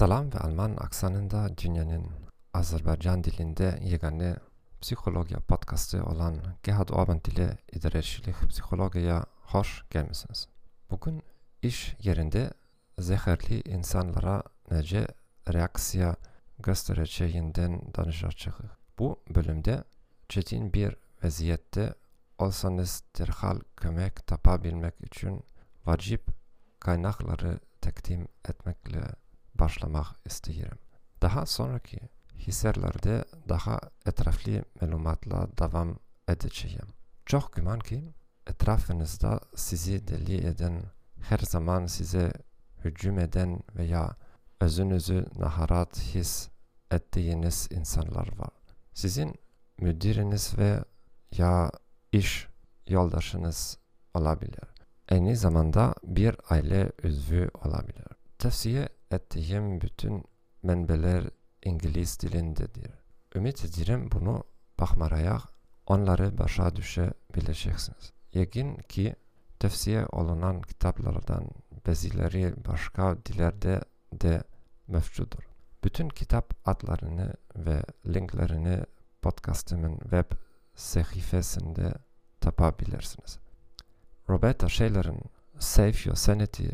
Salam 0.00 0.32
ve 0.32 0.38
Alman 0.38 0.76
aksanında 0.76 1.58
dünyanın 1.58 2.06
Azerbaycan 2.54 3.24
dilinde 3.24 3.78
yegane 3.82 4.36
psikoloji 4.80 5.34
podcastı 5.36 6.04
olan 6.04 6.36
Gerhard 6.62 6.88
Orban 6.88 7.20
dili 7.24 7.58
idarecilik 7.72 8.48
psikolojiye 8.48 9.20
hoş 9.40 9.84
gelmişsiniz. 9.90 10.48
Bugün 10.90 11.22
iş 11.62 11.96
yerinde 12.02 12.50
zehirli 12.98 13.60
insanlara 13.70 14.42
nece 14.70 15.06
reaksiya 15.52 16.16
göstereceğinden 16.58 17.82
danışacağız. 17.96 18.56
Bu 18.98 19.22
bölümde 19.34 19.84
çetin 20.28 20.72
bir 20.72 20.96
vaziyette 21.24 21.94
olsanız 22.38 23.04
derhal 23.18 23.60
kömek 23.76 24.26
tapabilmek 24.26 24.94
için 25.00 25.44
vacip 25.86 26.26
kaynakları 26.78 27.60
takdim 27.80 28.28
etmekle 28.48 29.00
başlamak 29.60 30.06
isterim. 30.24 30.78
Daha 31.22 31.46
sonraki 31.46 32.00
hisselerde 32.38 33.24
daha 33.48 33.80
etraflı 34.06 34.64
malumatla 34.80 35.48
devam 35.58 35.96
edeceğim. 36.28 36.88
Çok 37.26 37.52
güman 37.52 37.80
ki 37.80 38.14
etrafınızda 38.46 39.40
sizi 39.54 40.08
deli 40.08 40.46
eden, 40.46 40.82
her 41.20 41.38
zaman 41.38 41.86
size 41.86 42.32
hücum 42.84 43.18
eden 43.18 43.60
veya 43.76 44.16
özünüzü 44.60 45.26
naharat 45.38 46.00
his 46.14 46.48
ettiğiniz 46.90 47.68
insanlar 47.70 48.38
var. 48.38 48.50
Sizin 48.94 49.34
müdiriniz 49.78 50.58
ve 50.58 50.84
ya 51.36 51.70
iş 52.12 52.48
yoldaşınız 52.86 53.78
olabilir. 54.14 54.64
Aynı 55.10 55.36
zamanda 55.36 55.94
bir 56.04 56.36
aile 56.50 56.92
üzvü 57.02 57.50
olabilir. 57.64 58.06
Tavsiye 58.38 58.88
ettiğim 59.10 59.80
bütün 59.80 60.24
menbeler 60.62 61.24
İngiliz 61.64 62.20
dilindedir. 62.20 62.90
Ümit 63.34 63.64
ederim 63.64 64.08
bunu 64.12 64.44
bakmarayak 64.80 65.42
onları 65.86 66.38
başa 66.38 66.76
düşebileceksiniz. 66.76 68.12
Yekin 68.34 68.76
ki 68.76 69.14
tavsiye 69.58 70.06
olunan 70.06 70.62
kitaplardan 70.62 71.44
bazıları 71.86 72.54
başka 72.68 73.16
dillerde 73.26 73.80
de 74.12 74.42
mevcuttur. 74.88 75.42
Bütün 75.84 76.08
kitap 76.08 76.54
adlarını 76.64 77.34
ve 77.56 77.82
linklerini 78.06 78.84
podcastımın 79.22 79.98
web 79.98 80.32
sayfasında 80.74 81.94
tapabilirsiniz. 82.40 83.38
Roberta 84.28 84.68
Shaler'ın 84.68 85.20
Save 85.58 85.92
Your 86.04 86.16
Sanity 86.16 86.66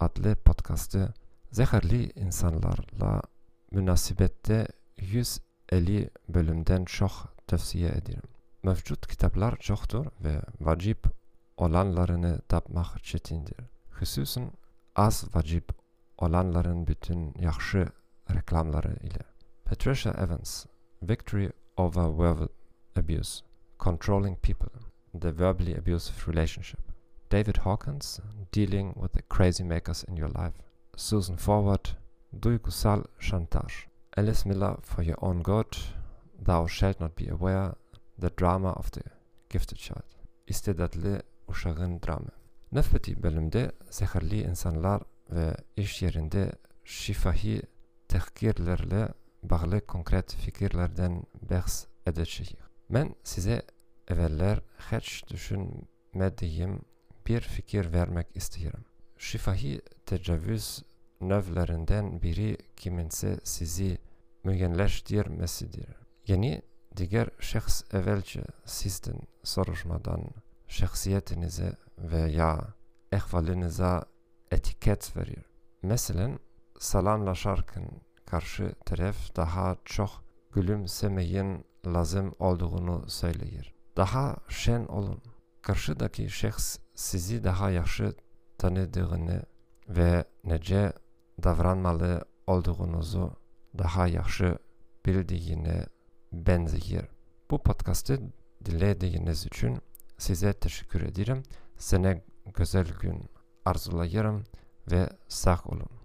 adlı 0.00 0.36
podcastı 0.36 1.14
zehirli 1.54 2.10
insanlarla 2.16 3.22
münasebette 3.70 4.66
150 4.96 6.10
bölümden 6.28 6.84
çok 6.84 7.12
tavsiye 7.46 7.88
ederim. 7.88 8.28
Mevcut 8.62 9.06
kitaplar 9.06 9.56
çoktur 9.56 10.06
ve 10.24 10.40
vacip 10.60 11.06
olanlarını 11.56 12.40
tapmak 12.48 13.04
çetindir. 13.04 13.56
Hususun 13.90 14.52
az 14.96 15.24
vacip 15.34 15.72
olanların 16.18 16.86
bütün 16.86 17.34
yaxşı 17.40 17.88
reklamları 18.34 18.96
ile. 19.02 19.22
Patricia 19.64 20.12
Evans, 20.12 20.66
Victory 21.02 21.50
over 21.76 22.18
Verbal 22.18 22.48
Abuse, 22.96 23.44
Controlling 23.80 24.38
People, 24.42 24.80
The 25.20 25.38
Verbally 25.38 25.78
Abusive 25.78 26.32
Relationship. 26.32 26.80
David 27.32 27.56
Hawkins, 27.56 28.20
Dealing 28.54 28.94
with 28.94 29.12
the 29.12 29.22
Crazy 29.36 29.64
Makers 29.64 30.04
in 30.08 30.16
Your 30.16 30.30
Life. 30.30 30.73
Susan 30.96 31.36
Forward, 31.36 31.84
Duygusal 32.42 33.04
Chantage. 33.20 33.74
Alice 34.16 34.48
Miller, 34.48 34.76
For 34.82 35.02
Your 35.02 35.18
Own 35.20 35.42
Good, 35.42 35.76
Thou 36.46 36.68
Shalt 36.68 37.00
Not 37.00 37.18
Be 37.18 37.30
Aware, 37.30 37.74
The 38.20 38.30
Drama 38.40 38.72
of 38.72 38.92
the 38.92 39.02
Gifted 39.50 39.76
Child. 39.76 40.14
İstedadlı 40.46 41.22
uşağın 41.48 42.00
dramı. 42.02 42.30
Nefbeti 42.72 43.22
bölümde 43.22 43.72
zehirli 43.90 44.42
insanlar 44.42 45.02
ve 45.30 45.56
iş 45.76 46.02
yerinde 46.02 46.52
şifahi 46.84 47.62
tehkirlerle 48.08 49.08
bağlı 49.42 49.86
konkret 49.86 50.34
fikirlerden 50.34 51.22
bahs 51.50 51.86
edeceğim. 52.06 52.56
Ben 52.90 53.14
size 53.24 53.62
evveller 54.08 54.60
hiç 54.92 55.24
düşünmediğim 55.30 56.80
bir 57.26 57.40
fikir 57.40 57.92
vermek 57.92 58.36
istiyorum. 58.36 58.84
Şifahi 59.18 59.80
tecavüz 60.06 60.82
növlerinden 61.20 62.22
biri 62.22 62.56
kiminse 62.76 63.40
sizi 63.44 63.98
mügenleştirmesidir. 64.44 65.86
Yani 66.26 66.62
diğer 66.96 67.28
şahıs 67.40 67.94
evvelce 67.94 68.44
sizden 68.64 69.18
soruşmadan 69.44 70.30
şahsiyetinize 70.68 71.76
veya 71.98 72.74
ehvalinize 73.12 74.00
etiket 74.50 75.16
verir. 75.16 75.44
Mesela 75.82 76.30
salamlaşarken 76.78 77.90
karşı 78.26 78.74
taraf 78.86 79.36
daha 79.36 79.76
çok 79.84 80.10
gülümsemeyin 80.52 81.64
lazım 81.86 82.34
olduğunu 82.38 83.10
söyleyir. 83.10 83.74
Daha 83.96 84.36
şen 84.48 84.84
olun. 84.86 85.22
Karşıdaki 85.62 86.30
şahıs 86.30 86.78
sizi 86.94 87.44
daha 87.44 87.70
yaxşı 87.70 88.14
tanıdığını 88.58 89.42
ve 89.88 90.24
nece 90.44 90.92
davranmalı 91.42 92.24
olduğunuzu 92.46 93.36
daha 93.78 94.06
yaxşı 94.06 94.58
bildiğine 95.06 95.86
benziyor. 96.32 97.08
Bu 97.50 97.62
podcast'ı 97.62 98.20
dinlediğiniz 98.64 99.46
için 99.46 99.78
size 100.18 100.52
teşekkür 100.52 101.02
ederim. 101.02 101.42
Sene 101.76 102.24
güzel 102.54 102.86
gün 103.00 103.30
arzulayırım 103.64 104.44
ve 104.90 105.08
sağ 105.28 105.60
olun. 105.64 106.03